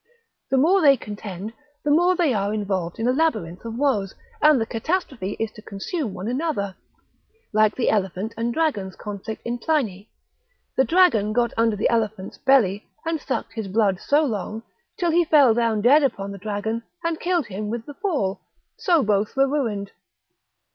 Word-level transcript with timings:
The 0.49 0.57
more 0.57 0.81
they 0.81 0.97
contend, 0.97 1.53
the 1.83 1.91
more 1.91 2.15
they 2.15 2.33
are 2.33 2.55
involved 2.55 2.97
in 2.97 3.07
a 3.07 3.11
labyrinth 3.13 3.63
of 3.65 3.77
woes, 3.77 4.15
and 4.41 4.59
the 4.59 4.65
catastrophe 4.65 5.37
is 5.39 5.51
to 5.51 5.61
consume 5.61 6.15
one 6.15 6.27
another, 6.27 6.75
like 7.53 7.75
the 7.75 7.91
elephant 7.91 8.33
and 8.35 8.51
dragon's 8.51 8.95
conflict 8.95 9.43
in 9.45 9.59
Pliny; 9.59 10.09
the 10.75 10.83
dragon 10.83 11.33
got 11.33 11.53
under 11.55 11.75
the 11.75 11.87
elephant's 11.89 12.39
belly, 12.39 12.87
and 13.05 13.21
sucked 13.21 13.53
his 13.53 13.67
blood 13.67 13.99
so 13.99 14.25
long, 14.25 14.63
till 14.97 15.11
he 15.11 15.23
fell 15.23 15.53
down 15.53 15.81
dead 15.81 16.01
upon 16.01 16.31
the 16.31 16.39
dragon, 16.39 16.81
and 17.03 17.19
killed 17.19 17.45
him 17.45 17.69
with 17.69 17.85
the 17.85 17.93
fall, 17.93 18.41
so 18.79 19.03
both 19.03 19.35
were 19.35 19.47
ruined. 19.47 19.91